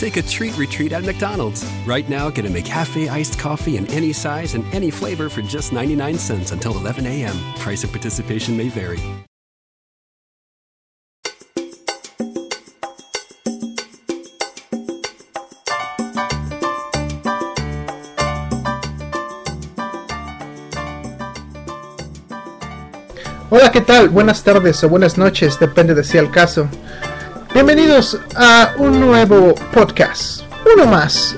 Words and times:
Take 0.00 0.16
a 0.16 0.22
treat 0.22 0.56
retreat 0.56 0.92
at 0.92 1.04
McDonald's. 1.04 1.62
Right 1.84 2.08
now, 2.08 2.30
get 2.30 2.46
a 2.46 2.48
McCafe 2.48 3.10
iced 3.10 3.38
coffee 3.38 3.76
in 3.76 3.86
any 3.88 4.14
size 4.14 4.54
and 4.54 4.64
any 4.72 4.90
flavor 4.90 5.28
for 5.28 5.42
just 5.42 5.74
99 5.74 6.16
cents 6.16 6.52
until 6.52 6.74
11 6.78 7.06
a.m. 7.06 7.36
Price 7.58 7.84
of 7.84 7.92
participation 7.92 8.56
may 8.56 8.70
vary. 8.70 8.98
Hola, 23.50 23.70
¿qué 23.70 23.82
tal? 23.82 24.08
Buenas 24.08 24.42
tardes 24.42 24.82
o 24.82 24.88
buenas 24.88 25.18
noches, 25.18 25.58
depende 25.58 25.94
de 25.94 26.04
si 26.04 26.16
al 26.16 26.30
caso. 26.30 26.70
Bienvenidos 27.52 28.16
a 28.36 28.74
un 28.78 29.00
nuevo 29.00 29.56
podcast, 29.74 30.42
uno 30.72 30.86
más. 30.86 31.34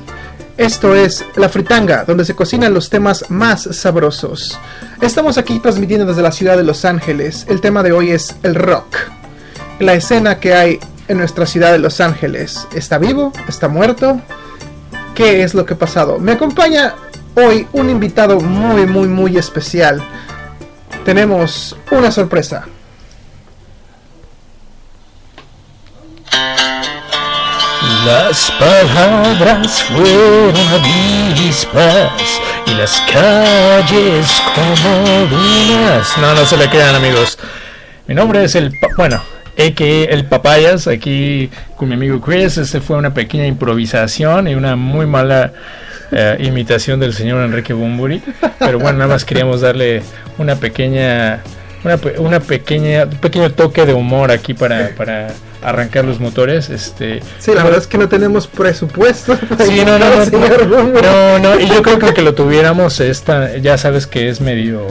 Esto 0.58 0.94
es 0.94 1.24
La 1.36 1.48
Fritanga, 1.48 2.04
donde 2.04 2.26
se 2.26 2.36
cocinan 2.36 2.74
los 2.74 2.90
temas 2.90 3.30
más 3.30 3.62
sabrosos. 3.72 4.58
Estamos 5.00 5.38
aquí 5.38 5.58
transmitiendo 5.58 6.04
desde 6.04 6.20
la 6.20 6.30
ciudad 6.30 6.58
de 6.58 6.64
Los 6.64 6.84
Ángeles. 6.84 7.46
El 7.48 7.62
tema 7.62 7.82
de 7.82 7.92
hoy 7.92 8.10
es 8.10 8.36
el 8.42 8.54
rock. 8.54 8.94
La 9.78 9.94
escena 9.94 10.38
que 10.38 10.52
hay 10.52 10.78
en 11.08 11.16
nuestra 11.16 11.46
ciudad 11.46 11.72
de 11.72 11.78
Los 11.78 11.98
Ángeles. 12.02 12.68
¿Está 12.74 12.98
vivo? 12.98 13.32
¿Está 13.48 13.68
muerto? 13.68 14.20
¿Qué 15.14 15.42
es 15.42 15.54
lo 15.54 15.64
que 15.64 15.74
ha 15.74 15.78
pasado? 15.78 16.18
Me 16.18 16.32
acompaña 16.32 16.94
hoy 17.36 17.66
un 17.72 17.88
invitado 17.88 18.38
muy, 18.38 18.84
muy, 18.84 19.08
muy 19.08 19.38
especial. 19.38 20.06
Tenemos 21.06 21.74
una 21.90 22.12
sorpresa. 22.12 22.66
Las 28.06 28.50
palabras 28.58 29.84
fueron 29.84 30.56
avispas 30.56 32.10
y 32.66 32.74
las 32.74 33.00
calles 33.12 34.42
como 34.54 35.26
dunas. 35.26 36.18
No, 36.18 36.34
no 36.34 36.44
se 36.44 36.56
le 36.56 36.68
quedan 36.68 36.96
amigos. 36.96 37.38
Mi 38.08 38.14
nombre 38.16 38.42
es 38.42 38.56
el... 38.56 38.72
Bueno, 38.96 39.22
que 39.54 40.04
el 40.04 40.24
Papayas, 40.24 40.88
aquí 40.88 41.48
con 41.76 41.88
mi 41.88 41.94
amigo 41.94 42.20
Chris. 42.20 42.58
Este 42.58 42.80
fue 42.80 42.96
una 42.96 43.14
pequeña 43.14 43.46
improvisación 43.46 44.48
y 44.48 44.56
una 44.56 44.74
muy 44.74 45.06
mala 45.06 45.52
eh, 46.10 46.38
imitación 46.40 46.98
del 46.98 47.14
señor 47.14 47.44
Enrique 47.44 47.72
Bumburi. 47.72 48.20
Pero 48.58 48.80
bueno, 48.80 48.98
nada 48.98 49.12
más 49.14 49.24
queríamos 49.24 49.60
darle 49.60 50.02
una 50.38 50.56
pequeña... 50.56 51.40
Una, 51.84 51.98
una 52.18 52.40
pequeña, 52.40 53.04
un 53.04 53.18
pequeño 53.18 53.52
toque 53.52 53.86
de 53.86 53.92
humor 53.92 54.30
aquí 54.30 54.54
para, 54.54 54.90
para 54.96 55.28
arrancar 55.62 56.04
los 56.04 56.20
motores. 56.20 56.70
Este, 56.70 57.20
Sí, 57.38 57.52
la 57.54 57.62
verdad 57.64 57.80
es 57.80 57.86
que 57.86 57.98
no 57.98 58.08
tenemos 58.08 58.46
presupuesto. 58.46 59.38
Sí, 59.66 59.82
no, 59.84 59.98
no, 59.98 60.06
no, 61.02 61.38
no, 61.38 61.60
y 61.60 61.68
yo 61.68 61.82
creo 61.82 61.98
que 61.98 62.12
que 62.14 62.22
lo 62.22 62.34
tuviéramos, 62.34 63.00
esta, 63.00 63.56
ya 63.56 63.78
sabes 63.78 64.06
que 64.06 64.28
es 64.28 64.40
medio, 64.40 64.86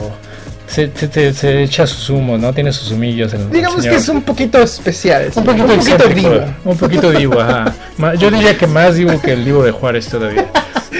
se, 0.66 0.90
se, 0.94 1.10
se- 1.12 1.32
se 1.34 1.62
echa 1.62 1.86
sus 1.86 2.08
humos, 2.10 2.40
¿no? 2.40 2.52
Tiene 2.52 2.72
sus 2.72 2.90
humillos. 2.90 3.32
El 3.34 3.50
Digamos 3.50 3.82
señor. 3.82 3.94
que 3.96 4.00
es 4.02 4.08
un 4.08 4.22
poquito 4.22 4.58
especial. 4.62 5.30
un 5.34 5.44
poquito, 5.44 5.64
un 5.66 5.78
poquito 5.78 6.08
divo. 6.08 6.40
un 6.64 6.76
poquito 6.78 7.10
divo, 7.12 7.40
ajá. 7.40 7.74
Yo 8.18 8.30
diría 8.30 8.56
que 8.56 8.66
más 8.66 8.94
divo 8.96 9.20
que 9.20 9.32
el 9.32 9.44
divo 9.44 9.62
de 9.62 9.70
Juárez 9.70 10.08
todavía. 10.08 10.46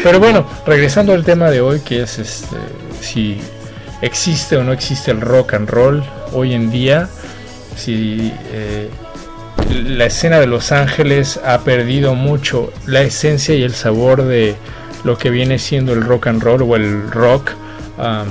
Pero 0.02 0.18
bueno, 0.20 0.47
regresando 0.66 1.12
al 1.12 1.24
tema 1.24 1.50
de 1.50 1.60
hoy, 1.60 1.80
que 1.80 2.02
es 2.02 2.18
este, 2.18 2.56
si 3.00 3.38
existe 4.00 4.56
o 4.56 4.64
no 4.64 4.72
existe 4.72 5.10
el 5.10 5.20
rock 5.20 5.54
and 5.54 5.68
roll 5.70 6.02
hoy 6.32 6.54
en 6.54 6.70
día, 6.70 7.08
si 7.76 8.32
eh, 8.52 8.88
la 9.72 10.06
escena 10.06 10.38
de 10.41 10.47
Los 10.47 10.72
Ángeles 10.72 11.41
ha 11.44 11.60
perdido 11.60 12.15
mucho 12.15 12.72
la 12.87 13.03
esencia 13.03 13.55
y 13.55 13.62
el 13.62 13.72
sabor 13.75 14.22
de 14.25 14.55
lo 15.05 15.19
que 15.19 15.31
viene 15.31 15.59
siendo 15.59 15.93
el 15.93 16.03
rock 16.03 16.28
and 16.28 16.43
roll 16.43 16.62
o 16.62 16.77
el 16.77 17.10
rock. 17.10 17.50
am, 17.99 18.27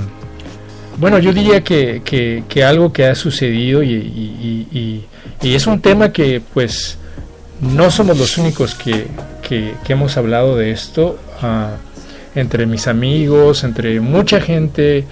bueno, 0.98 1.18
yo 1.18 1.32
diría 1.32 1.62
que, 1.64 2.02
que- 2.04 2.64
algo 2.64 2.92
que 2.92 3.06
ha 3.06 3.14
sucedido 3.14 3.82
y, 3.82 3.92
y- 3.92 4.66
y- 5.42 5.54
es 5.54 5.66
un 5.66 5.80
tema 5.80 6.12
que 6.12 6.40
pues 6.54 6.98
no 7.60 7.90
somos 7.90 8.18
los 8.18 8.36
únicos 8.38 8.74
que, 8.74 9.06
que- 9.46 9.74
hemos 9.88 10.16
hablado 10.16 10.56
de 10.56 10.70
esto. 10.70 11.18
ah, 11.42 11.76
entre 12.34 12.64
mis 12.66 12.86
amigos, 12.88 13.62
entre 13.64 14.00
mucha 14.00 14.40
gente, 14.40 15.04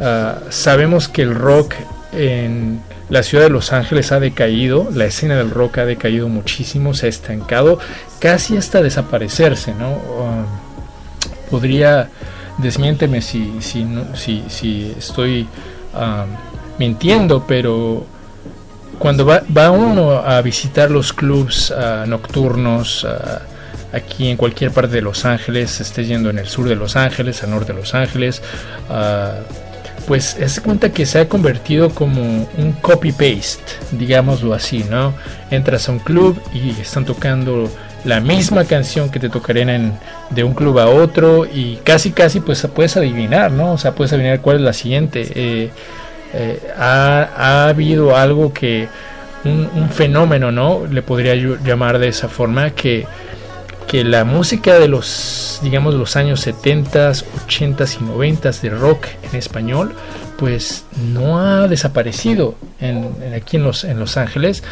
ah, 0.00 0.38
sabemos 0.50 1.08
que 1.08 1.22
el 1.22 1.34
rock 1.34 1.74
en 2.14 2.80
la 3.12 3.22
ciudad 3.22 3.44
de 3.44 3.50
Los 3.50 3.74
Ángeles 3.74 4.10
ha 4.10 4.20
decaído, 4.20 4.88
la 4.90 5.04
escena 5.04 5.36
del 5.36 5.50
rock 5.50 5.78
ha 5.78 5.84
decaído 5.84 6.30
muchísimo, 6.30 6.94
se 6.94 7.04
ha 7.04 7.08
estancado, 7.10 7.78
casi 8.18 8.56
hasta 8.56 8.80
desaparecerse, 8.80 9.74
¿no? 9.74 10.00
Ah, 10.18 10.46
podría, 11.50 12.08
desmiénteme 12.56 13.20
si, 13.20 13.60
si, 13.60 13.86
si, 14.14 14.42
si 14.48 14.94
estoy 14.96 15.46
ah, 15.92 16.24
mintiendo, 16.78 17.44
pero 17.46 18.06
cuando 18.98 19.26
va, 19.26 19.42
va 19.54 19.70
uno 19.70 20.12
a 20.12 20.40
visitar 20.40 20.90
los 20.90 21.12
clubs 21.12 21.70
ah, 21.70 22.06
nocturnos 22.08 23.06
aquí 23.92 24.28
en 24.28 24.38
cualquier 24.38 24.70
parte 24.70 24.94
de 24.94 25.02
Los 25.02 25.26
Ángeles, 25.26 25.82
esté 25.82 26.06
yendo 26.06 26.30
en 26.30 26.38
el 26.38 26.48
sur 26.48 26.66
de 26.66 26.76
Los 26.76 26.96
Ángeles, 26.96 27.42
al 27.42 27.50
norte 27.50 27.74
de 27.74 27.78
Los 27.78 27.94
Ángeles, 27.94 28.40
ah, 28.88 29.34
pues 30.06 30.36
es 30.38 30.60
cuenta 30.60 30.90
que 30.92 31.06
se 31.06 31.20
ha 31.20 31.28
convertido 31.28 31.90
como 31.90 32.20
un 32.56 32.72
copy-paste, 32.80 33.62
digámoslo 33.92 34.54
así, 34.54 34.84
¿no? 34.90 35.14
Entras 35.50 35.88
a 35.88 35.92
un 35.92 35.98
club 35.98 36.40
y 36.52 36.70
están 36.80 37.04
tocando 37.04 37.70
la 38.04 38.20
misma 38.20 38.64
canción 38.64 39.10
que 39.10 39.20
te 39.20 39.28
tocarían 39.28 39.98
de 40.30 40.44
un 40.44 40.54
club 40.54 40.78
a 40.78 40.86
otro 40.86 41.46
y 41.46 41.76
casi 41.84 42.10
casi 42.10 42.40
pues 42.40 42.66
puedes 42.74 42.96
adivinar, 42.96 43.52
¿no? 43.52 43.72
O 43.72 43.78
sea, 43.78 43.94
puedes 43.94 44.12
adivinar 44.12 44.40
cuál 44.40 44.56
es 44.56 44.62
la 44.62 44.72
siguiente. 44.72 45.28
Eh, 45.34 45.70
eh, 46.34 46.60
ha, 46.76 47.28
ha 47.36 47.68
habido 47.68 48.16
algo 48.16 48.52
que, 48.52 48.88
un, 49.44 49.90
fenómeno, 49.90 50.52
¿no? 50.52 50.86
Le 50.90 51.02
podría 51.02 51.34
llamar 51.34 51.98
de 51.98 52.08
esa 52.08 52.28
forma, 52.28 52.70
que, 52.70 53.06
que 53.86 54.04
la 54.04 54.24
música 54.24 54.78
de 54.78 54.88
los, 54.88 55.60
digamos, 55.62 55.94
los 55.94 56.16
años 56.16 56.46
70s, 56.46 57.24
80s 57.46 57.98
y 58.00 58.04
90s 58.04 58.60
de 58.60 58.70
rock 58.70 59.06
en 59.30 59.38
español, 59.38 59.92
pues 60.38 60.84
no 61.12 61.38
ha 61.38 61.68
desaparecido 61.68 62.56
aquí 63.34 63.56
en 63.56 63.62
los, 63.62 63.84
en 63.84 64.00
Los 64.00 64.16
Ángeles. 64.16 64.62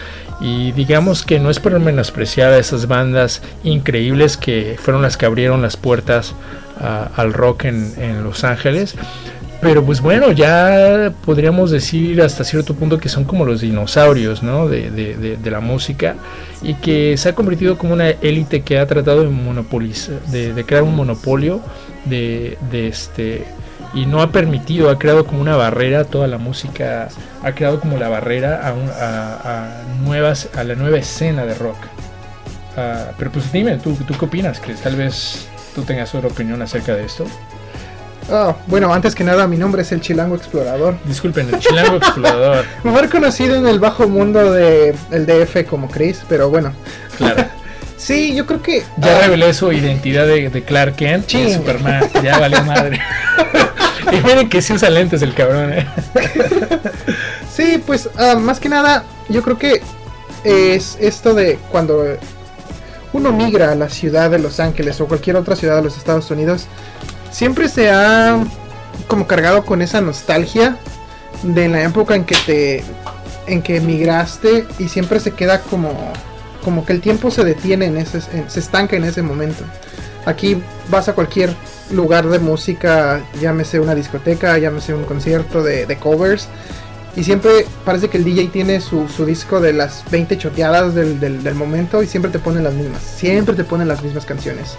Y 0.41 0.73
digamos 0.73 1.25
que 1.25 1.39
no 1.39 1.51
es 1.51 1.61
por 1.61 1.79
menospreciar 1.79 2.53
a 2.53 2.59
esas 2.59 2.89
bandas 2.89 3.43
increíbles 3.63 4.37
que 4.37 4.77
fueron 4.81 5.03
las 5.03 5.17
que 5.17 5.27
abrieron 5.27 5.63
las 5.63 5.77
puertas 5.77 6.35
al 7.17 7.33
rock 7.33 7.67
en, 7.67 7.95
en 7.99 8.25
Los 8.25 8.43
Ángeles. 8.43 8.97
Pero 9.61 9.85
pues 9.85 10.01
bueno, 10.01 10.33
ya 10.33 11.13
podríamos 11.27 11.71
decir 11.71 12.23
hasta 12.23 12.45
cierto 12.45 12.75
punto 12.75 12.99
que 12.99 13.11
son 13.11 13.25
como 13.25 13.45
los 13.45 13.61
dinosaurios, 13.61 14.43
¿no? 14.43 14.69
De, 14.69 14.91
de- 14.91 15.15
de- 15.17 15.37
de 15.37 15.51
la 15.51 15.61
música 15.61 16.15
y 16.63 16.75
que 16.75 17.17
se 17.19 17.29
ha 17.29 17.35
convertido 17.35 17.77
como 17.77 17.93
una 17.93 18.09
élite 18.09 18.63
que 18.63 18.79
ha 18.79 18.87
tratado 18.87 19.23
de 19.23 19.29
monopolizar, 19.29 20.21
de, 20.31 20.65
crear 20.65 20.83
un 20.83 20.97
monopolio 20.97 21.61
de, 22.07 22.57
este 22.73 23.45
y 23.93 24.07
no 24.07 24.23
ha 24.23 24.31
permitido, 24.33 24.89
ha 24.89 24.99
creado 24.99 25.27
como 25.27 25.41
una 25.43 25.57
barrera 25.57 26.05
toda 26.05 26.27
la 26.27 26.39
música, 26.39 27.09
ha 27.43 27.53
creado 27.53 27.81
como 27.81 27.99
la 27.99 28.09
barrera 28.09 28.67
a, 28.67 28.73
un- 28.73 28.89
a- 28.89 29.83
nuevas, 30.05 30.49
a 30.57 30.65
la 30.65 30.75
nueva 30.75 30.97
escena 30.99 31.45
de 31.45 31.55
rock. 31.55 31.77
Ah, 32.79 33.09
pero 33.19 33.31
pues 33.31 33.53
dime, 33.53 33.77
¿tú, 33.77 33.95
¿tú 34.07 34.15
qué 34.17 34.25
opinas? 34.25 34.59
Que 34.61 34.73
tal 34.75 34.97
vez 34.97 35.49
tú 35.75 35.83
tengas 35.83 36.15
otra 36.15 36.29
opinión 36.31 36.63
acerca 36.63 36.95
de 36.95 37.05
esto. 37.05 37.27
Ah, 38.31 38.57
bueno, 38.67 38.93
antes 38.93 39.15
que 39.15 39.25
nada, 39.25 39.47
mi 39.47 39.57
nombre 39.57 39.83
es 39.83 39.93
el 39.93 40.01
Chilango 40.01 40.37
Explorador. 40.37 40.97
Disculpen, 41.05 41.53
el 41.53 41.59
chilango 41.59 41.97
explorador. 41.97 42.65
Mejor 42.85 43.09
conocido 43.09 43.57
en 43.57 43.67
el 43.67 43.81
bajo 43.81 44.09
mundo 44.09 44.53
de 44.53 44.95
el 45.11 45.27
DF 45.27 45.69
como 45.69 45.89
Chris, 45.89 46.23
pero 46.29 46.51
bueno. 46.51 46.73
Claro. 47.17 47.45
Sí, 47.97 48.35
yo 48.35 48.47
creo 48.47 48.63
que. 48.63 48.83
Ya 48.97 49.19
ah, 49.19 49.21
revelé 49.27 49.53
su 49.53 49.71
identidad 49.71 50.27
de, 50.27 50.49
de 50.49 50.63
Clark 50.63 50.97
Kent 50.97 51.35
y. 51.35 51.53
Superman. 51.53 52.09
Ya 52.25 52.39
valió 52.39 52.65
madre. 52.65 52.99
y 54.11 54.27
miren 54.27 54.49
que 54.49 54.63
sí 54.63 54.73
usa 54.73 54.89
lentes 54.89 55.21
el 55.21 55.35
cabrón, 55.35 55.71
¿eh? 55.75 55.87
Sí, 57.53 57.83
pues 57.85 58.09
ah, 58.17 58.37
más 58.37 58.59
que 58.59 58.71
nada, 58.71 59.05
yo 59.29 59.43
creo 59.43 59.59
que 59.59 59.83
es 60.45 60.97
esto 60.99 61.35
de 61.35 61.59
cuando 61.71 62.17
uno 63.13 63.33
migra 63.33 63.73
a 63.73 63.75
la 63.75 63.91
ciudad 63.91 64.31
de 64.31 64.39
Los 64.39 64.61
Ángeles 64.61 64.99
o 65.01 65.07
cualquier 65.07 65.37
otra 65.37 65.57
ciudad 65.57 65.77
de 65.77 65.83
los 65.83 65.99
Estados 65.99 66.31
Unidos, 66.31 66.67
siempre 67.31 67.69
se 67.69 67.91
ha 67.91 68.43
como 69.07 69.27
cargado 69.27 69.65
con 69.65 69.83
esa 69.83 70.01
nostalgia 70.01 70.77
de 71.43 71.69
la 71.69 71.83
época 71.83 72.15
en 72.15 72.25
que 72.25 72.37
te 72.47 72.85
en 73.47 73.63
que 73.63 73.77
emigraste 73.77 74.67
y 74.79 74.89
siempre 74.89 75.19
se 75.19 75.33
queda 75.33 75.61
como, 75.63 75.93
como 76.63 76.85
que 76.85 76.93
el 76.93 77.01
tiempo 77.01 77.31
se 77.31 77.45
detiene 77.45 77.87
en 77.87 77.97
ese, 77.97 78.21
se 78.21 78.61
estanca 78.61 78.97
en 78.97 79.05
ese 79.05 79.23
momento. 79.23 79.65
Aquí 80.25 80.63
vas 80.89 81.09
a 81.09 81.15
cualquier 81.15 81.55
lugar 81.91 82.29
de 82.29 82.39
música, 82.39 83.23
llámese 83.41 83.81
una 83.81 83.95
discoteca, 83.95 84.57
llámese 84.59 84.95
un 84.95 85.05
concierto 85.05 85.63
de, 85.63 85.97
covers, 85.99 86.49
y 87.17 87.25
siempre 87.25 87.67
parece 87.85 88.09
que 88.09 88.19
el 88.19 88.25
DJ 88.25 88.49
tiene 88.49 88.81
su, 88.81 89.07
disco 89.27 89.61
de 89.61 89.73
las 89.73 90.05
20 90.11 90.39
choteadas 90.39 90.95
del, 90.95 91.21
del, 91.21 91.55
momento 91.55 92.03
y 92.03 92.07
siempre 92.07 92.31
te 92.31 92.39
ponen 92.39 92.65
las 92.65 92.75
mismas, 92.75 93.03
siempre 93.03 93.55
te 93.55 93.65
ponen 93.65 93.89
las 93.89 94.03
mismas 94.03 94.25
canciones. 94.25 94.77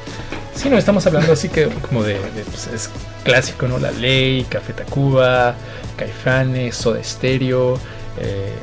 Sí, 0.56 0.70
no, 0.70 0.78
estamos 0.78 1.06
hablando 1.08 1.34
así 1.34 1.50
que 1.50 1.68
como 1.90 2.04
de, 2.04 2.16
pues, 2.50 2.68
es 2.68 2.90
clásico, 3.24 3.68
¿no? 3.68 3.80
La 3.80 3.92
Ley, 3.92 4.46
Café 4.50 4.74
Tacuba, 4.74 5.56
Caifanes, 5.98 6.76
Soda 6.76 7.04
Stereo, 7.04 7.78
eh, 8.20 8.54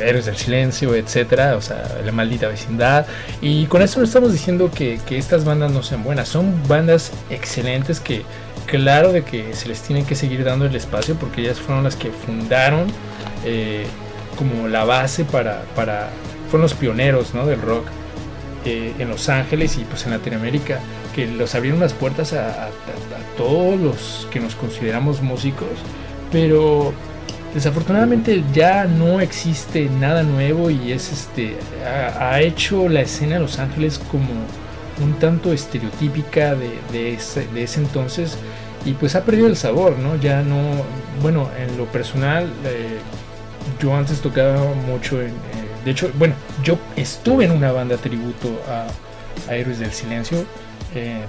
Héroes 0.00 0.26
del 0.26 0.36
Silencio, 0.36 0.94
etcétera, 0.94 1.56
o 1.56 1.62
sea, 1.62 2.00
La 2.04 2.12
Maldita 2.12 2.48
Vecindad. 2.48 3.06
Y 3.40 3.66
con 3.66 3.82
esto 3.82 3.98
no 3.98 4.04
estamos 4.04 4.32
diciendo 4.32 4.70
que, 4.70 5.00
estas 5.10 5.44
bandas 5.44 5.72
no 5.72 5.82
sean 5.82 6.04
buenas, 6.04 6.28
son 6.28 6.54
bandas 6.68 7.12
excelentes 7.30 8.00
que, 8.00 8.22
claro, 8.66 9.12
de 9.12 9.22
que 9.22 9.54
se 9.54 9.68
les 9.68 9.82
tiene 9.82 10.04
que 10.04 10.14
seguir 10.14 10.44
dando 10.44 10.66
el 10.66 10.74
espacio 10.74 11.14
porque 11.16 11.42
ellas 11.42 11.60
fueron 11.60 11.84
las 11.84 11.96
que 11.96 12.10
fundaron 12.10 12.86
eh, 13.44 13.86
como 14.36 14.68
la 14.68 14.84
base 14.84 15.24
para, 15.24 15.62
para, 15.74 16.10
fueron 16.50 16.62
los 16.62 16.74
pioneros 16.74 17.34
¿no? 17.34 17.46
del 17.46 17.60
rock 17.60 17.86
eh, 18.64 18.92
en 18.98 19.08
Los 19.08 19.28
Ángeles 19.28 19.76
y 19.76 19.84
pues 19.84 20.04
en 20.06 20.12
Latinoamérica, 20.12 20.80
que 21.14 21.26
los 21.26 21.54
abrieron 21.54 21.80
las 21.80 21.92
puertas 21.92 22.32
a 22.32 22.70
todos 23.36 23.78
los 23.78 24.28
que 24.30 24.40
nos 24.40 24.54
consideramos 24.54 25.20
músicos, 25.20 25.68
pero 26.32 26.92
desafortunadamente 27.54 28.42
ya 28.52 28.84
no 28.84 29.20
existe 29.20 29.88
nada 29.88 30.24
nuevo 30.24 30.70
y 30.70 30.90
es 30.90 31.12
este 31.12 31.56
ha, 31.86 32.40
hecho 32.40 32.88
la 32.88 33.02
escena 33.02 33.34
de 33.36 33.40
Los 33.42 33.60
Ángeles 33.60 34.00
como 34.10 34.26
un 35.02 35.18
tanto 35.18 35.52
estereotípica 35.52 36.54
de, 36.54 37.14
ese, 37.14 37.46
entonces 37.80 38.38
y 38.84 38.92
pues 38.92 39.14
ha 39.16 39.24
perdido 39.24 39.46
el 39.46 39.56
sabor, 39.56 39.98
¿no? 39.98 40.16
Ya 40.16 40.42
no, 40.42 40.60
bueno, 41.22 41.48
en 41.58 41.76
lo 41.78 41.86
personal 41.86 42.44
eh, 42.64 42.98
yo 43.80 43.96
antes 43.96 44.20
tocaba 44.20 44.74
mucho 44.86 45.20
en, 45.20 45.28
eh, 45.28 45.64
de 45.84 45.90
hecho, 45.90 46.10
bueno, 46.14 46.34
yo 46.62 46.78
estuve 46.96 47.44
en 47.44 47.50
una 47.52 47.70
banda 47.70 47.96
tributo 47.96 48.60
a, 48.68 48.86
Héroes 49.52 49.80
del 49.80 49.92
Silencio. 49.92 50.44
Eh, 50.94 51.24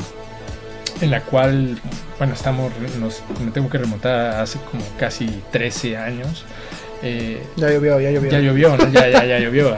en 1.02 1.12
la 1.12 1.20
cual, 1.22 1.78
bueno, 2.18 2.34
estamos, 2.34 2.72
nos, 3.02 3.22
me 3.44 3.52
tengo 3.52 3.70
que 3.70 3.78
remontar 3.78 4.42
hace 4.42 4.60
como 4.72 4.82
casi 4.98 5.28
13 5.52 5.98
años. 5.98 6.46
Eh, 7.04 7.44
ya 7.58 7.70
llovió, 7.70 8.00
ya 8.00 8.12
llovió. 8.12 8.32
Ya 8.32 8.40
llovió, 8.40 8.78
ya, 8.92 9.10
ya, 9.10 9.26
ya 9.26 9.40
llovió, 9.40 9.76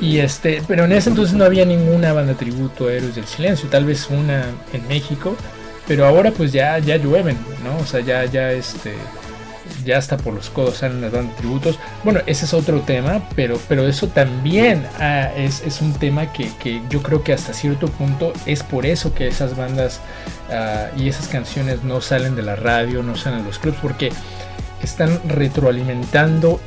Y 0.00 0.18
este, 0.18 0.62
pero 0.66 0.84
en 0.84 0.92
ese 0.92 1.10
entonces 1.10 1.34
no 1.34 1.44
había 1.44 1.64
ninguna 1.64 2.12
banda 2.12 2.34
tributo 2.34 2.88
a 2.88 2.92
Héroes 2.92 3.16
del 3.16 3.26
Silencio, 3.26 3.68
tal 3.68 3.84
vez 3.84 4.08
una 4.08 4.46
en 4.72 4.88
México, 4.88 5.36
pero 5.86 6.06
ahora 6.06 6.30
pues 6.30 6.52
ya, 6.52 6.78
ya 6.78 6.96
llueven, 6.96 7.36
¿no? 7.62 7.76
O 7.78 7.86
sea, 7.86 8.00
ya, 8.00 8.24
ya 8.24 8.50
este, 8.52 8.94
ya 9.84 9.98
hasta 9.98 10.16
por 10.16 10.34
los 10.34 10.50
codos 10.50 10.78
salen 10.78 11.00
las 11.00 11.12
bandas 11.12 11.36
tributos. 11.36 11.78
Bueno, 12.04 12.20
ese 12.26 12.44
es 12.44 12.54
otro 12.54 12.80
tema, 12.80 13.22
pero, 13.34 13.58
pero 13.68 13.86
eso 13.86 14.08
también 14.08 14.86
ah, 14.98 15.30
es, 15.36 15.80
un 15.80 15.92
tema 15.94 16.32
que, 16.32 16.50
yo 16.88 17.02
creo 17.02 17.22
que 17.22 17.32
hasta 17.32 17.52
cierto 17.52 17.88
punto 17.88 18.32
es 18.46 18.62
por 18.62 18.86
eso 18.86 19.14
que 19.14 19.28
esas 19.28 19.56
bandas 19.56 20.00
ah, 20.50 20.88
y 20.96 21.08
esas 21.08 21.28
canciones 21.28 21.82
no 21.82 22.00
salen 22.00 22.36
de 22.36 22.42
la 22.42 22.56
radio, 22.56 23.02
no 23.02 23.16
salen 23.16 23.40
de 23.40 23.46
los 23.46 23.58
clubs, 23.58 23.78
porque 23.80 24.12
están 24.82 25.20
retroalimentando 25.28 26.60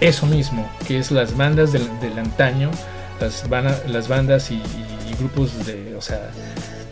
eso 0.00 0.26
mismo, 0.26 0.68
que 0.86 0.98
es 0.98 1.10
las 1.10 1.36
bandas 1.36 1.72
del, 1.72 2.18
antaño, 2.18 2.70
las, 3.20 3.44
las 3.88 4.08
bandas 4.08 4.50
y, 4.50 4.62
grupos 5.18 5.66
de, 5.66 5.94
o 5.96 6.02
sea, 6.02 6.20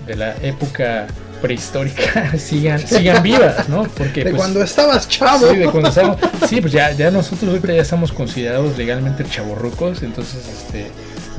de 0.07 0.17
la 0.17 0.35
época 0.37 1.07
prehistórica 1.43 2.33
sigan, 2.39 2.79
sigan 2.79 3.23
vivas, 3.23 3.69
¿no? 3.69 3.83
Porque, 3.83 4.25
de 4.25 4.31
pues, 4.31 4.41
cuando 4.41 4.63
estabas 4.63 5.07
chavo. 5.09 5.51
Sí, 5.51 5.57
de 5.57 5.67
cuando 5.67 5.91
estábamos, 5.91 6.19
sí, 6.49 6.61
pues 6.63 6.73
ya, 6.73 6.91
ya 6.93 7.11
nosotros 7.11 7.61
ya 7.63 7.75
estamos 7.75 8.13
considerados 8.13 8.79
legalmente 8.79 9.25
chavorrucos, 9.25 10.03
entonces 10.03 10.47
este 10.49 10.91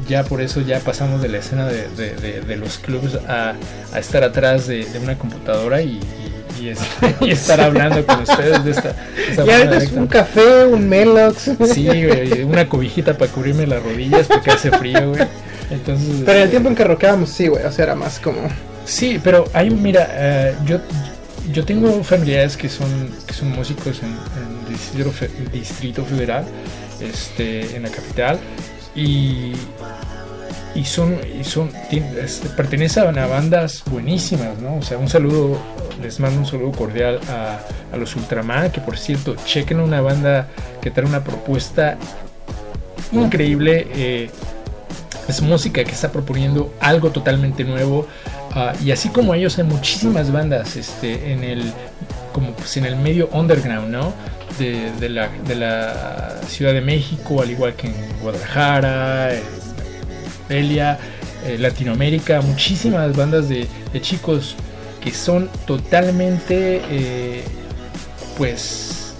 ya 0.07 0.23
por 0.23 0.41
eso 0.41 0.61
ya 0.61 0.79
pasamos 0.79 1.21
de 1.21 1.29
la 1.29 1.39
escena 1.39 1.67
de, 1.67 1.87
de, 1.89 2.55
los 2.57 2.77
clubs 2.77 3.15
a, 3.27 3.55
a, 3.93 3.99
estar 3.99 4.23
atrás 4.23 4.67
de, 4.67 4.87
una 5.01 5.17
computadora 5.17 5.81
y, 5.81 5.99
y, 7.21 7.31
estar 7.31 7.59
hablando 7.61 8.05
con 8.05 8.21
ustedes 8.21 8.63
de 8.63 8.71
esta. 8.71 8.95
ya 9.45 9.63
es 9.77 9.91
un 9.91 10.07
café, 10.07 10.65
un 10.65 10.87
Melox. 10.87 11.51
Sí, 11.73 11.85
güey, 11.85 12.43
una 12.43 12.67
cobijita 12.67 13.17
para 13.17 13.31
cubrirme 13.31 13.67
las 13.67 13.83
rodillas 13.83 14.27
porque 14.27 14.51
hace 14.51 14.71
frío, 14.71 15.09
güey. 15.09 15.27
Entonces, 15.69 16.23
Pero 16.25 16.37
en 16.37 16.43
el 16.43 16.49
tiempo 16.49 16.69
en 16.69 16.75
que 16.75 16.83
rockeábamos, 16.83 17.29
sí, 17.29 17.47
güey, 17.47 17.63
o 17.65 17.71
sea, 17.71 17.85
era 17.85 17.95
más 17.95 18.19
como 18.19 18.47
Sí, 18.85 19.19
pero 19.23 19.45
hay, 19.53 19.71
mira, 19.71 20.07
eh, 20.11 20.55
yo, 20.65 20.79
yo 21.51 21.65
tengo 21.65 22.03
familiares 22.03 22.55
que 22.55 22.69
son, 22.69 23.09
que 23.25 23.33
son 23.33 23.49
músicos 23.49 24.01
en, 24.03 24.15
el 24.69 25.51
distrito, 25.51 26.05
Federal, 26.05 26.45
este, 27.01 27.75
en 27.75 27.83
la 27.83 27.89
capital, 27.89 28.39
y, 28.95 29.53
y 30.73 30.85
son, 30.85 31.17
y 31.39 31.43
son 31.43 31.71
pertenecen 32.57 33.17
a 33.17 33.27
bandas 33.27 33.83
buenísimas, 33.85 34.59
¿no? 34.59 34.77
O 34.77 34.81
sea, 34.81 34.97
un 34.97 35.07
saludo, 35.07 35.57
les 36.01 36.19
mando 36.19 36.39
un 36.39 36.45
saludo 36.45 36.71
cordial 36.71 37.19
a, 37.29 37.59
a 37.93 37.97
los 37.97 38.15
Ultraman, 38.15 38.71
que 38.71 38.81
por 38.81 38.97
cierto, 38.97 39.35
chequen 39.45 39.79
una 39.79 40.01
banda 40.01 40.47
que 40.81 40.91
trae 40.91 41.07
una 41.07 41.23
propuesta 41.23 41.97
increíble. 43.11 43.87
Eh, 43.95 44.29
es 45.27 45.41
música 45.41 45.83
que 45.83 45.91
está 45.91 46.11
proponiendo 46.11 46.73
algo 46.79 47.09
totalmente 47.11 47.63
nuevo. 47.63 48.07
Ah, 48.51 48.73
y 48.83 48.91
así 48.91 49.09
como 49.09 49.33
ellos 49.33 49.57
hay 49.57 49.63
muchísimas 49.65 50.31
bandas 50.31 50.75
este, 50.75 51.33
en 51.33 51.43
el 51.43 51.73
como 52.31 52.51
pues 52.51 52.77
en 52.77 52.85
el 52.85 52.95
medio 52.95 53.29
underground, 53.31 53.89
¿no? 53.89 54.13
De, 54.59 55.09
la, 55.09 55.27
de 55.45 55.55
la 55.55 56.39
Ciudad 56.47 56.73
de 56.73 56.79
México, 56.79 57.41
al 57.41 57.51
igual 57.51 57.73
que 57.73 57.87
en 57.87 57.93
Guadalajara, 58.21 59.31
en 60.49 60.79
eh, 61.45 61.57
Latinoamérica, 61.59 62.41
muchísimas 62.41 63.15
bandas 63.15 63.49
de, 63.49 63.67
chicos 64.01 64.55
que 65.01 65.11
son 65.11 65.49
totalmente, 65.65 66.81
eh, 66.89 67.43
pues, 68.37 69.13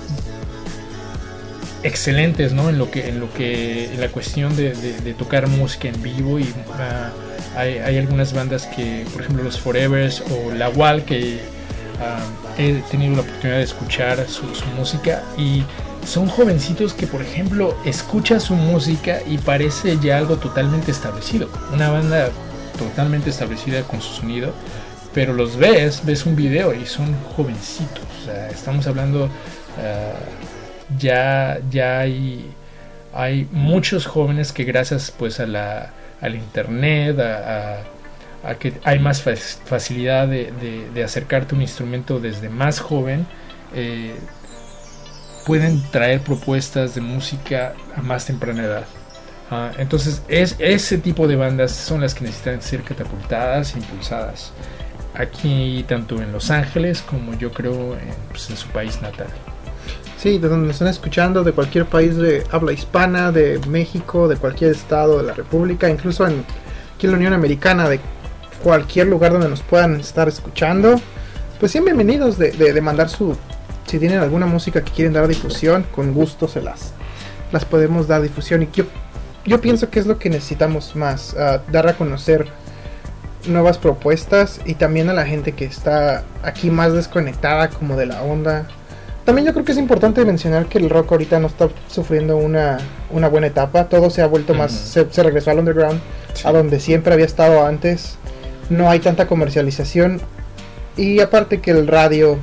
excelentes, 1.84 2.52
¿no? 2.54 2.70
En 2.70 2.78
lo 2.78 2.90
que, 2.90 3.10
en 3.10 3.20
lo 3.20 3.32
que, 3.32 3.94
en 3.94 4.02
la 4.02 4.10
cuestión 4.10 4.56
de, 4.56 4.72
tocar 5.18 5.48
música 5.48 5.88
en 5.88 6.02
vivo 6.02 6.40
y 6.40 6.52
ah, 6.74 7.12
hay, 7.56 7.98
algunas 7.98 8.34
bandas 8.34 8.66
que, 8.66 9.06
por 9.14 9.22
ejemplo, 9.22 9.44
los 9.44 9.60
Forevers 9.60 10.22
o 10.22 10.52
La 10.52 10.70
Wall, 10.70 11.04
que 11.04 11.40
ah, 12.02 12.26
he 12.58 12.74
tenido 12.90 13.16
la 13.16 13.22
oportunidad 13.22 13.58
de 13.58 13.64
escuchar 13.64 14.26
su, 14.28 14.44
música 14.76 15.24
y 15.38 15.64
son 16.06 16.28
jovencitos 16.28 16.94
que, 16.94 17.08
por 17.08 17.22
ejemplo, 17.22 17.76
escuchan 17.86 18.40
su 18.40 18.56
música 18.56 19.20
y 19.26 19.38
parece 19.38 19.98
ya 20.00 20.18
algo 20.18 20.38
totalmente 20.38 20.92
establecido. 20.92 21.50
Una 21.74 21.90
banda 21.90 22.30
totalmente 22.78 23.30
establecida 23.30 23.84
con 23.84 24.02
su 24.02 24.14
sonido, 24.14 24.54
pero 25.14 25.34
los 25.34 25.58
ves, 25.58 26.06
ves 26.06 26.26
un 26.26 26.36
video 26.36 26.74
y 26.74 26.86
son 26.86 27.16
jovencitos. 27.36 28.06
estamos 28.52 28.86
hablando, 28.88 29.30
ah, 29.78 30.14
ya, 31.00 31.60
ya 31.72 32.00
hay, 32.00 32.52
hay 33.14 33.48
muchos 33.52 34.06
jóvenes 34.06 34.52
que 34.52 34.64
gracias 34.64 35.12
pues 35.12 35.40
a 35.40 35.48
la 35.48 35.92
al 36.22 36.36
internet, 36.36 37.20
a, 37.20 37.84
que 38.60 38.74
hay 38.84 39.00
más 39.00 39.22
facilidad 39.22 40.28
de, 40.28 41.04
acercarte 41.04 41.54
a 41.54 41.58
un 41.58 41.62
instrumento 41.62 42.20
desde 42.20 42.50
más 42.50 42.80
joven, 42.80 43.26
eh, 43.74 44.16
pueden 45.46 45.82
traer 45.92 46.22
propuestas 46.22 46.96
de 46.96 47.02
música 47.02 47.74
a 47.96 48.02
más 48.02 48.26
temprana 48.26 48.64
edad. 48.64 48.86
Ah, 49.52 49.72
entonces, 49.78 50.24
es, 50.28 50.56
ese 50.60 50.98
tipo 50.98 51.28
de 51.28 51.36
bandas 51.36 51.72
son 51.72 52.02
las 52.02 52.16
que 52.16 52.26
necesitan 52.26 52.62
ser 52.62 52.82
catapultadas 52.82 53.76
e 53.76 53.80
impulsadas. 53.80 54.52
Aquí, 55.14 55.86
tanto 55.88 56.22
en 56.22 56.32
Los 56.32 56.50
Ángeles 56.52 57.02
como 57.02 57.36
yo 57.36 57.52
creo 57.52 57.94
en, 57.94 58.14
pues, 58.30 58.42
su 58.44 58.68
país 58.70 59.02
natal. 59.02 59.28
Sí, 60.18 60.40
de 60.40 60.50
donde 60.50 60.66
me 60.66 60.72
están 60.74 60.88
escuchando, 60.88 61.44
de 61.44 61.52
cualquier 61.52 61.86
país 61.86 62.18
de 62.18 62.44
habla 62.52 62.74
hispana, 62.74 63.32
de 63.32 63.60
México, 63.68 64.28
de 64.28 64.38
cualquier 64.38 64.72
estado 64.72 65.20
de 65.20 65.24
la 65.24 65.34
República, 65.34 65.88
incluso 65.90 66.26
en, 66.26 66.44
aquí 66.96 67.06
en 67.06 67.12
la 67.12 67.18
Unión 67.18 67.34
Americana, 67.34 67.88
de 67.88 68.00
cualquier 68.64 69.06
lugar 69.08 69.32
donde 69.32 69.48
nos 69.48 69.62
puedan 69.62 70.00
estar 70.00 70.28
escuchando. 70.28 71.00
Pues 71.60 71.72
sí, 71.72 71.80
bienvenidos 71.80 72.40
de, 72.40 72.82
mandar 72.82 73.10
su... 73.10 73.38
Si 73.86 74.00
tienen 74.00 74.20
alguna 74.20 74.46
música 74.46 74.84
que 74.84 74.92
quieren 74.92 75.14
dar 75.14 75.28
difusión, 75.28 75.86
con 75.94 76.14
gusto 76.14 76.48
se 76.48 76.62
las, 76.62 76.94
las 77.52 77.66
podemos 77.66 78.08
dar 78.08 78.22
difusión. 78.22 78.64
Y 78.64 78.70
yo, 78.74 78.86
yo 79.46 79.62
pienso 79.62 79.90
que 79.90 80.00
es 80.00 80.08
lo 80.08 80.18
que 80.18 80.30
necesitamos 80.30 80.96
más, 80.96 81.36
ah, 81.38 81.62
dar 81.72 81.88
a 81.88 81.94
conocer 81.94 82.48
nuevas 83.48 83.78
propuestas 83.78 84.60
y 84.66 84.74
también 84.74 85.10
a 85.10 85.14
la 85.14 85.26
gente 85.26 85.52
que 85.52 85.66
está 85.66 86.24
aquí 86.42 86.72
más 86.72 86.94
desconectada 86.94 87.70
como 87.70 87.96
de 87.96 88.08
la 88.08 88.24
onda 88.24 88.68
también 89.26 89.48
yo 89.48 89.54
creo 89.54 89.66
que 89.66 89.72
es 89.72 89.80
importante 89.80 90.24
mencionar 90.24 90.68
que 90.68 90.78
el 90.78 90.88
rock 90.88 91.12
ahorita 91.12 91.40
no 91.40 91.48
está 91.48 91.70
sufriendo 91.88 92.38
una, 92.38 92.78
una 93.10 93.28
buena 93.28 93.48
etapa. 93.48 93.90
Todo 93.90 94.12
se 94.12 94.22
ha 94.22 94.28
vuelto 94.28 94.54
más, 94.54 94.72
se, 94.72 95.12
se, 95.12 95.24
regresó 95.24 95.50
al 95.50 95.60
underground, 95.60 96.00
Sí. 96.34 96.48
a 96.48 96.52
donde 96.52 96.80
siempre 96.80 97.12
había 97.12 97.26
estado 97.26 97.66
antes. 97.66 98.18
No 98.70 98.88
hay 98.90 99.00
tanta 99.00 99.26
comercialización. 99.26 100.22
Y 100.96 101.22
aparte 101.22 101.60
que 101.60 101.72
el 101.72 101.88
radio 101.88 102.38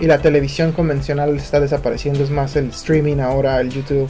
y 0.00 0.06
la 0.06 0.18
televisión 0.18 0.72
convencional 0.72 1.36
está 1.36 1.60
desapareciendo, 1.60 2.22
es 2.24 2.30
más 2.30 2.56
el 2.56 2.68
streaming 2.70 3.18
ahora, 3.18 3.60
el 3.60 3.70
YouTube. 3.70 4.08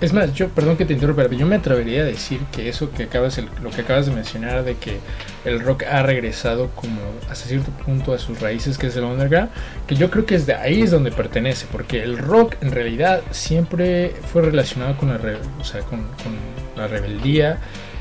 Es 0.00 0.12
más, 0.12 0.32
yo, 0.32 0.48
perdón 0.50 0.76
que 0.76 0.84
te 0.84 0.92
interrumpa, 0.92 1.22
pero 1.24 1.34
yo 1.34 1.44
me 1.46 1.56
atrevería 1.56 2.02
a 2.02 2.04
decir 2.04 2.38
que 2.52 2.68
eso 2.68 2.88
que 2.92 3.02
acabas, 3.04 3.36
el- 3.38 3.48
lo 3.62 3.70
que 3.70 3.80
acabas 3.80 4.06
de 4.06 4.12
mencionar 4.12 4.62
de 4.62 4.76
que 4.76 4.98
el 5.44 5.58
rock 5.58 5.82
ha 5.90 6.04
regresado 6.04 6.70
como 6.76 7.00
hasta 7.28 7.48
cierto 7.48 7.72
punto 7.84 8.12
a 8.14 8.18
sus 8.18 8.40
raíces, 8.40 8.78
que 8.78 8.86
es 8.86 8.96
el 8.96 9.02
underground, 9.02 9.50
que 9.88 9.96
yo 9.96 10.08
creo 10.08 10.24
que 10.24 10.36
es 10.36 10.46
de 10.46 10.54
ahí 10.54 10.82
es 10.82 10.92
donde 10.92 11.10
pertenece, 11.10 11.66
porque 11.72 12.00
el 12.00 12.16
rock 12.16 12.54
en 12.60 12.70
realidad 12.70 13.22
siempre 13.32 14.12
fue 14.32 14.42
relacionado 14.42 14.96
con 14.96 15.08
la, 15.08 15.18
re- 15.18 15.38
o 15.60 15.64
sea, 15.64 15.80
con, 15.80 16.02
con 16.22 16.36
la 16.76 16.86
rebeldía 16.86 17.58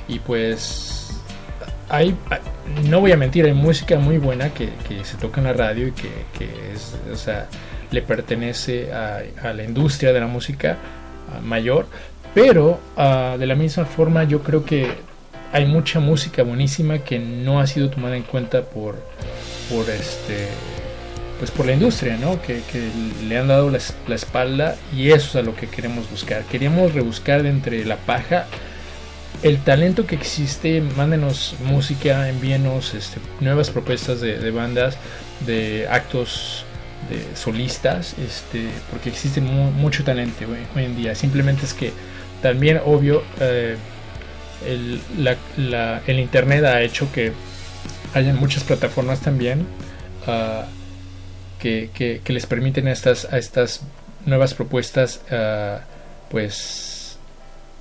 y 0.08 0.20
pues 0.20 0.97
hay, 1.89 2.15
no 2.89 3.00
voy 3.00 3.12
a 3.12 3.17
mentir, 3.17 3.46
hay 3.46 3.53
música 3.53 3.98
muy 3.98 4.17
buena 4.17 4.53
que, 4.53 4.70
que 4.88 5.03
se 5.06 5.17
toca 5.17 5.39
en 5.39 5.48
la 5.48 5.53
radio 5.53 5.88
y 5.88 5.91
que, 5.91 6.10
que 6.38 6.74
es, 6.74 6.96
o 7.12 7.15
sea, 7.15 7.48
le 7.91 8.01
pertenece 8.01 8.91
a, 8.91 9.24
la 9.53 9.63
industria 9.63 10.13
de 10.13 10.20
la 10.20 10.27
música 10.27 10.77
ah, 11.34 11.39
mayor, 11.41 11.88
pero 12.34 12.79
ah, 12.98 13.38
de 13.39 13.46
la 13.46 13.56
misma 13.56 13.86
forma 13.86 14.24
yo 14.25 14.44
creo 14.44 14.65
que 14.65 14.88
hay 15.53 15.65
mucha 15.65 16.00
música 16.00 16.44
buenísima 16.44 17.00
que 17.00 17.20
no 17.20 17.60
ha 17.60 17.67
sido 17.67 17.89
tomada 17.89 18.17
en 18.17 18.24
cuenta 18.24 18.63
por, 18.63 18.96
por 19.70 19.89
este 19.89 20.48
pues 21.39 21.51
por 21.51 21.67
la 21.67 21.74
industria, 21.74 22.17
¿no? 22.17 22.41
Que, 22.41 22.62
que 22.72 22.89
le 23.27 23.38
han 23.38 23.48
dado 23.48 23.70
la, 23.70 23.77
la 24.08 24.15
espalda 24.15 24.75
y 24.96 25.12
eso 25.12 25.29
es 25.29 25.36
a 25.36 25.41
lo 25.44 25.56
que 25.56 25.67
queremos 25.67 26.10
buscar. 26.10 26.41
Queríamos 26.46 26.94
rebuscar 26.94 27.44
de 27.44 27.50
entre 27.50 27.86
la 27.86 27.98
paja 27.98 28.48
el 29.44 29.60
talento 29.64 30.06
que 30.08 30.16
existe, 30.16 30.82
mándenos 30.82 31.56
música, 31.64 32.28
envíenos 32.30 32.94
este, 32.94 33.20
nuevas 33.40 33.70
propuestas 33.70 34.20
de, 34.22 34.38
bandas, 34.52 34.98
de 35.46 35.88
actos 35.90 36.66
de 37.10 37.24
solistas, 37.38 38.16
este, 38.18 38.68
porque 38.92 39.10
existe 39.10 39.40
mu- 39.40 39.72
mucho 39.72 40.04
talento 40.04 40.46
hoy, 40.76 40.84
en 40.84 40.96
día. 40.96 41.14
Simplemente 41.14 41.66
es 41.66 41.74
que 41.74 41.92
también, 42.42 42.82
obvio, 42.86 43.24
eh, 43.40 43.76
el, 44.66 45.00
internet 46.20 46.66
ha 46.66 46.82
hecho 46.82 47.12
que 47.12 47.32
hayan 48.16 48.38
muchas 48.40 48.64
plataformas 48.64 49.20
también 49.20 49.68
ah, 50.26 50.66
que, 51.60 51.92
que- 51.94 52.22
que 52.24 52.34
les 52.34 52.46
permiten 52.48 52.88
a 52.88 52.92
estas, 52.92 53.26
a 53.32 53.38
estas 53.38 53.82
nuevas 54.26 54.56
propuestas, 54.56 55.22
ah, 55.32 55.82
pues 56.30 56.96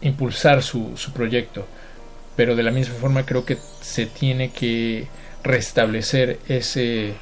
impulsar 0.07 0.63
su, 0.63 0.93
su 0.97 1.13
proyecto. 1.13 1.67
Pero 2.37 2.55
de 2.57 2.63
la 2.63 2.71
misma 2.71 2.95
forma 2.97 3.25
creo 3.25 3.45
que 3.45 3.57
se 3.81 4.07
tiene 4.07 4.51
que 4.51 5.07
restablecer 5.43 6.39
ese, 6.49 7.15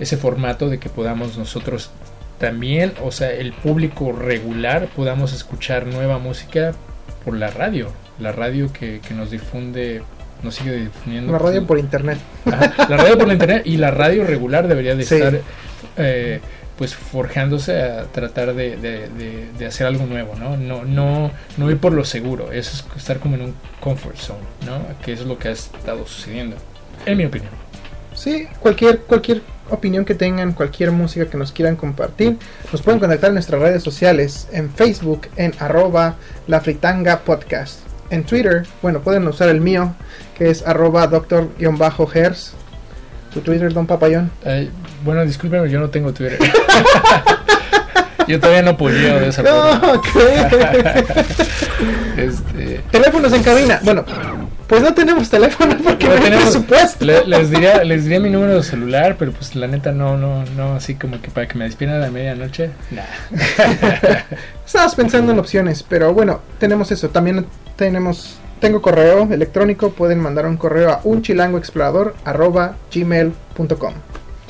ese 0.00 0.16
formato 0.16 0.68
de 0.68 0.78
que 0.78 0.88
podamos 0.88 1.36
nosotros 1.38 1.90
también, 2.38 2.92
o 3.02 3.12
sea, 3.12 3.30
el 3.32 3.52
público 3.52 4.12
regular, 4.12 4.88
podamos 4.94 5.32
escuchar 5.32 5.86
nueva 5.86 6.18
música 6.18 6.72
por 7.24 7.36
la 7.36 7.48
radio. 7.50 7.88
La 8.18 8.32
radio 8.32 8.72
que, 8.72 9.00
que 9.06 9.14
nos 9.14 9.30
difunde, 9.30 10.02
nos 10.42 10.54
sigue 10.56 10.72
difundiendo. 10.76 11.32
La 11.32 11.38
pues, 11.38 11.54
radio 11.54 11.66
por 11.66 11.78
internet. 11.78 12.18
Ajá, 12.46 12.74
la 12.88 12.96
radio 12.96 13.18
por 13.18 13.30
internet 13.32 13.62
y 13.66 13.76
la 13.76 13.90
radio 13.90 14.24
regular 14.24 14.68
debería 14.68 14.94
de 14.96 15.04
Sí. 15.04 15.14
estar 15.14 15.40
eh, 15.98 16.40
pues 16.78 16.94
forjándose 16.94 17.80
a 17.82 18.04
tratar 18.04 18.54
de, 18.54 18.76
de- 18.76 19.08
de- 19.08 19.48
de 19.58 19.66
hacer 19.66 19.86
algo 19.86 20.04
nuevo, 20.06 20.34
¿no? 20.36 20.56
No, 20.56 20.84
no, 20.84 21.30
no 21.56 21.70
ir 21.70 21.78
por 21.78 21.92
lo 21.92 22.04
seguro, 22.04 22.52
eso 22.52 22.70
es 22.76 22.84
estar 22.98 23.18
como 23.18 23.36
en 23.36 23.42
un 23.42 23.54
comfort 23.80 24.16
zone, 24.16 24.40
¿no? 24.66 24.80
Que 25.04 25.12
es 25.14 25.24
lo 25.24 25.38
que 25.38 25.48
ha 25.48 25.52
estado 25.52 26.06
sucediendo, 26.06 26.56
en 27.06 27.16
mi 27.18 27.24
opinión. 27.24 27.50
Sí, 28.14 28.46
cualquier, 28.60 29.00
cualquier 29.00 29.42
opinión 29.70 30.04
que 30.04 30.14
tengan, 30.14 30.52
cualquier 30.52 30.90
música 30.92 31.26
que 31.26 31.36
nos 31.36 31.50
quieran 31.52 31.76
compartir, 31.76 32.38
nos 32.72 32.82
pueden 32.82 33.00
contactar 33.00 33.28
en 33.28 33.34
nuestras 33.34 33.60
redes 33.60 33.82
sociales, 33.82 34.48
en 34.52 34.70
Facebook, 34.70 35.28
en 35.36 35.52
arroba 35.58 36.16
la 36.46 36.60
fritanga 36.60 37.20
podcast. 37.20 37.80
En 38.10 38.22
Twitter, 38.24 38.64
bueno, 38.82 39.00
pueden 39.00 39.26
usar 39.26 39.48
el 39.48 39.60
mío, 39.60 39.94
que 40.38 40.48
es 40.50 40.64
arroba 40.66 41.06
doctor-hers. 41.08 42.52
Tu 43.34 43.40
Twitter, 43.40 43.72
don 43.72 43.86
Papayón. 43.86 44.30
Eh, 44.44 44.70
bueno, 45.06 45.24
discúlpeme, 45.24 45.70
yo 45.70 45.80
no 45.80 45.88
tengo 45.88 46.12
Twitter. 46.12 46.38
yo 48.28 48.38
todavía 48.40 48.62
no 48.62 48.76
pulido 48.76 49.18
de 49.20 49.28
esa. 49.28 49.42
No. 49.42 50.02
Este, 52.16 52.80
Teléfonos 52.90 53.30
en 53.34 53.42
cabina. 53.42 53.78
Bueno, 53.82 54.02
pues 54.66 54.80
no 54.82 54.94
tenemos 54.94 55.28
teléfono 55.28 55.76
porque 55.84 56.08
no, 56.08 56.14
tenemos- 56.14 56.44
presupuesto. 56.44 57.04
le- 57.04 57.26
les 57.26 57.50
diría 57.50 57.84
les 57.84 58.04
diría 58.04 58.20
mi 58.20 58.30
número 58.30 58.56
de 58.56 58.62
celular 58.62 59.16
pero 59.18 59.32
pues 59.32 59.54
la 59.54 59.66
neta 59.66 59.92
no 59.92 60.16
no 60.16 60.42
no 60.56 60.76
así 60.76 60.94
como 60.94 61.20
que 61.20 61.30
para 61.30 61.46
que 61.46 61.58
me 61.58 61.64
despierten 61.66 61.98
a 61.98 62.00
la 62.00 62.10
medianoche 62.10 62.70
nah. 62.90 63.02
Estabas 64.66 64.94
pensando 64.94 65.32
en 65.32 65.38
opciones, 65.38 65.82
pero 65.86 66.14
bueno, 66.14 66.40
tenemos 66.58 66.90
eso. 66.90 67.10
También 67.10 67.44
tenemos, 67.76 68.38
tengo 68.60 68.80
correo 68.82 69.28
electrónico. 69.30 69.90
Pueden 69.90 70.18
mandar 70.20 70.46
un 70.46 70.56
correo 70.56 70.90
a 70.90 71.00
unchilangoexplorador@gmail.com. 71.04 73.92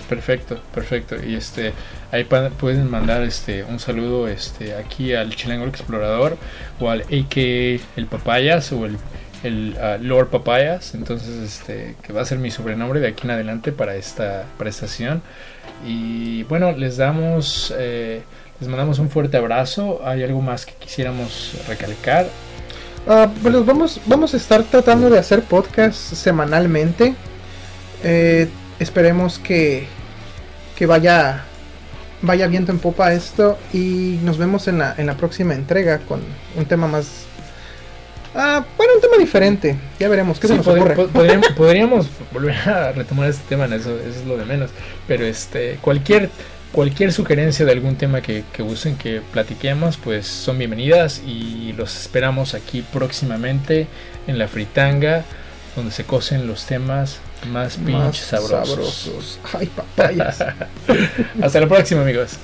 perfecto 0.09 0.61
perfecto. 0.75 1.17
Y 1.25 1.35
este 1.35 1.73
ahí 2.13 2.25
pueden 2.25 2.91
mandar 2.91 3.23
este 3.23 3.65
un 3.65 3.79
saludo 3.79 4.29
este 4.29 4.75
aquí 4.75 5.15
al 5.15 5.35
chilango 5.35 5.67
explorador 5.67 6.37
o 6.81 6.91
al 6.91 7.03
AK 7.03 7.37
el 7.37 8.07
papayas 8.11 8.73
o 8.73 8.87
el 8.87 8.97
el 9.43 9.77
ah, 9.81 9.99
Lord 10.01 10.29
Papayas. 10.29 10.95
Entonces 10.95 11.29
este 11.29 11.97
que 12.03 12.13
va 12.13 12.23
a 12.23 12.25
ser 12.25 12.39
mi 12.39 12.51
sobrenombre 12.51 13.01
de 13.01 13.09
aquí 13.09 13.25
en 13.25 13.33
adelante 13.33 13.73
para 13.73 13.97
esta 13.97 14.45
para 14.59 14.71
esta 14.71 14.87
sesión 14.87 15.23
y 15.87 16.43
bueno 16.45 16.73
les 16.73 16.97
damos 16.97 17.75
eh, 17.77 18.23
les 18.61 18.69
mandamos 18.69 18.99
un 18.99 19.11
fuerte 19.11 19.37
abrazo. 19.37 20.01
Hay 20.05 20.23
algo 20.23 20.41
más 20.41 20.67
que 20.67 20.73
quisiéramos 20.75 21.55
recalcar 21.69 22.27
Ah, 23.09 23.31
bueno, 23.41 23.63
vamos, 23.63 24.01
vamos 24.07 24.35
a 24.35 24.37
estar 24.37 24.65
tratando 24.65 25.09
de 25.09 25.17
hacer 25.17 25.43
podcast 25.43 25.97
semanalmente. 25.97 27.15
Eh, 28.03 28.49
esperemos 28.79 29.39
que, 29.39 29.87
que 30.77 30.87
vaya, 30.87 31.45
vaya 32.23 32.47
viento 32.47 32.73
en 32.73 32.79
popa 32.79 33.13
esto 33.13 33.59
y 33.73 34.19
nos 34.23 34.39
vemos 34.39 34.69
en 34.69 34.79
la, 34.79 34.95
en 34.97 35.07
la 35.07 35.17
próxima 35.17 35.55
entrega 35.55 35.99
con 35.99 36.21
un 36.57 36.65
tema 36.67 36.87
más... 36.87 37.25
Ah, 38.39 38.65
bueno, 38.77 38.93
un 38.97 39.01
tema 39.01 39.17
diferente. 39.17 39.77
Ya 39.99 40.09
veremos 40.11 40.39
qué 40.39 40.47
se 40.47 40.53
Sí, 40.53 40.59
nos 40.59 40.67
pod- 40.67 40.77
ocurre. 40.79 40.95
pod- 40.97 41.09
podríamos, 41.09 41.49
podríamos 41.57 42.07
volver 42.33 42.57
a 42.69 42.93
retomar 42.93 43.31
este 43.31 43.43
tema, 43.49 43.65
eso, 43.67 43.99
eso 43.99 44.21
es 44.21 44.27
lo 44.27 44.37
de 44.37 44.45
menos. 44.45 44.71
Pero 45.09 45.25
este, 45.25 45.79
cualquier, 45.81 46.29
cualquier 46.71 47.13
sugerencia 47.15 47.65
de 47.65 47.73
algún 47.73 47.97
tema 47.97 48.21
que, 48.21 48.45
que 48.53 48.63
gusten 48.63 48.97
que 48.97 49.23
platiquemos, 49.33 49.97
pues 49.97 50.27
son 50.27 50.59
bienvenidas 50.59 51.23
y 51.27 51.73
los 51.79 51.97
esperamos 51.99 52.53
aquí 52.53 52.85
próximamente 52.93 53.87
en 54.27 54.39
la 54.39 54.49
fritanga, 54.49 55.25
donde 55.75 55.91
se 55.93 56.05
cocen 56.05 56.47
los 56.47 56.67
temas 56.67 57.21
más 57.45 57.77
pinches 57.77 58.27
sabrosos. 58.27 58.69
sabrosos. 58.69 59.39
Ay, 59.53 59.67
papayas. 59.67 60.39
Hasta 61.43 61.61
la 61.61 61.69
próxima, 61.69 62.03
amigos. 62.03 62.39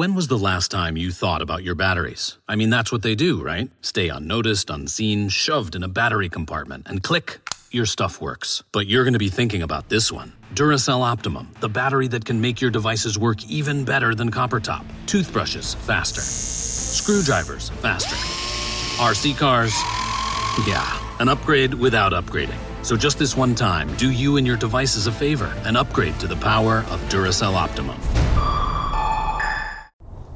When 0.00 0.14
was 0.14 0.28
the 0.28 0.38
last 0.38 0.70
time 0.70 0.96
you 0.96 1.10
thought 1.10 1.42
about 1.42 1.62
your 1.62 1.74
batteries? 1.74 2.38
I 2.48 2.56
mean, 2.56 2.70
that's 2.70 2.90
what 2.90 3.02
they 3.02 3.14
do, 3.14 3.42
right? 3.42 3.70
Stay 3.82 4.08
unnoticed, 4.08 4.70
unseen, 4.70 5.28
shoved 5.28 5.74
in 5.74 5.82
a 5.82 5.88
battery 5.88 6.30
compartment, 6.30 6.86
and 6.88 7.02
click, 7.02 7.38
your 7.70 7.84
stuff 7.84 8.18
works. 8.18 8.62
But 8.72 8.86
you're 8.86 9.04
going 9.04 9.12
to 9.12 9.18
be 9.18 9.28
thinking 9.28 9.60
about 9.60 9.90
this 9.90 10.10
one 10.10 10.32
Duracell 10.54 11.02
Optimum, 11.02 11.48
the 11.60 11.68
battery 11.68 12.08
that 12.08 12.24
can 12.24 12.40
make 12.40 12.62
your 12.62 12.70
devices 12.70 13.18
work 13.18 13.44
even 13.44 13.84
better 13.84 14.14
than 14.14 14.30
copper 14.30 14.58
top. 14.58 14.86
Toothbrushes, 15.04 15.74
faster. 15.74 16.22
Screwdrivers, 16.22 17.68
faster. 17.82 18.16
RC 19.04 19.36
cars, 19.36 19.74
yeah, 20.66 20.98
an 21.20 21.28
upgrade 21.28 21.74
without 21.74 22.12
upgrading. 22.12 22.58
So 22.82 22.96
just 22.96 23.18
this 23.18 23.36
one 23.36 23.54
time, 23.54 23.94
do 23.96 24.10
you 24.10 24.38
and 24.38 24.46
your 24.46 24.56
devices 24.56 25.06
a 25.06 25.12
favor 25.12 25.52
and 25.66 25.76
upgrade 25.76 26.18
to 26.20 26.26
the 26.26 26.36
power 26.36 26.86
of 26.88 27.00
Duracell 27.10 27.52
Optimum. 27.52 28.00